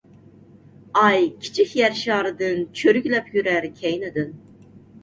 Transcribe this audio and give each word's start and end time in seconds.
ئاي 1.01 1.27
كىچىك 1.43 1.75
يەر 1.81 1.99
شارىدىن، 2.01 2.67
چۆرگۈلەپ 2.81 3.31
يۈرەر 3.39 3.71
كەينىدىن. 3.79 4.35